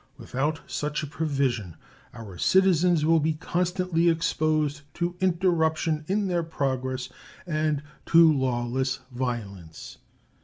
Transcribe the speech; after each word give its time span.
Without 0.17 0.61
such 0.65 1.03
a 1.03 1.05
provision 1.05 1.75
our 2.11 2.35
citizens 2.35 3.05
will 3.05 3.19
be 3.19 3.33
constantly 3.33 4.09
exposed 4.09 4.81
to 4.95 5.15
interruption 5.21 6.03
in 6.07 6.25
their 6.25 6.41
progress 6.41 7.09
and 7.45 7.83
to 8.07 8.33
lawless 8.33 9.01
violence. 9.11 9.99